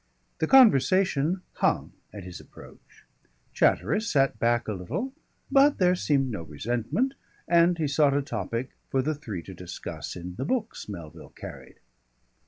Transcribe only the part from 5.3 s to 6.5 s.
but there seemed no